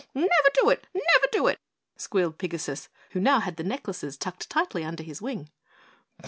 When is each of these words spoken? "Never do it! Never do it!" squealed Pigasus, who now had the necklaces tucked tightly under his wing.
"Never 0.15 0.27
do 0.59 0.71
it! 0.71 0.87
Never 0.95 1.27
do 1.31 1.45
it!" 1.45 1.59
squealed 1.95 2.39
Pigasus, 2.39 2.89
who 3.11 3.19
now 3.19 3.39
had 3.39 3.57
the 3.57 3.63
necklaces 3.63 4.17
tucked 4.17 4.49
tightly 4.49 4.83
under 4.83 5.03
his 5.03 5.21
wing. 5.21 5.51